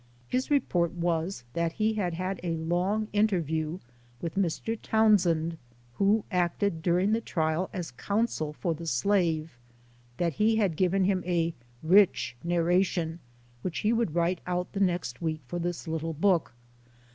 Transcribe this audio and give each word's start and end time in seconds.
His 0.27 0.49
report 0.49 0.93
was, 0.93 1.43
that 1.53 1.73
he 1.73 1.93
had 1.93 2.15
had 2.15 2.39
a 2.41 2.55
long 2.57 3.07
in 3.13 3.27
terview 3.27 3.79
with 4.19 4.33
Mr. 4.33 4.75
Townsend, 4.81 5.59
who 5.93 6.25
acted 6.31 6.81
during 6.81 7.11
the 7.11 7.21
trial 7.21 7.69
as 7.71 7.91
counsel 7.91 8.51
for 8.51 8.73
the 8.73 8.87
slave, 8.87 9.59
that 10.17 10.33
he 10.33 10.55
had 10.55 10.75
given 10.75 11.03
him 11.03 11.23
a" 11.27 11.53
rich 11.83 12.35
narration," 12.43 13.19
which 13.61 13.77
he 13.85 13.93
would 13.93 14.15
write 14.15 14.41
out 14.47 14.73
the 14.73 14.79
next 14.79 15.21
week 15.21 15.41
for 15.45 15.59
this 15.59 15.87
little 15.87 16.13
book. 16.13 16.55